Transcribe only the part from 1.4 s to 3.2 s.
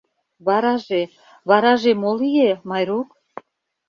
вараже мо лие, Майрук?